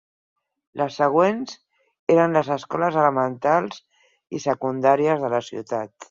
[0.81, 1.51] Les següents
[2.13, 3.77] eren les escoles elementals
[4.39, 5.93] i secundàries de la ciutat.